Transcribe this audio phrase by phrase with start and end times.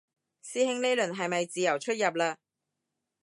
[0.43, 2.37] 師兄呢輪係咪自由出入嘞